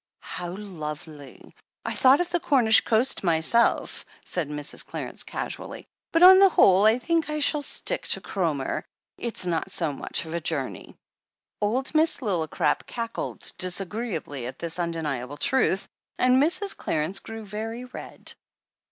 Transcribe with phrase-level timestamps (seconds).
[0.23, 1.53] "How lovely!
[1.85, 4.83] I thought of the Cornish coast my self," said Mrs.
[4.83, 8.83] Clarence casually, "but on the whole I think I shall stick to Cromer.
[9.19, 10.95] It's not so much of a journey."
[11.61, 15.87] Old Miss Lillicrap cackled disagreeably at this un deniable truth,
[16.17, 16.75] and Mrs.
[16.75, 18.33] Clarence grew very red.